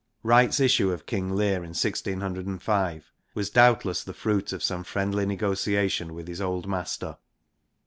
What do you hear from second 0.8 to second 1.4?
of King